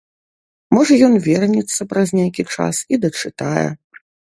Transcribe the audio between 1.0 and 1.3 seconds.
ён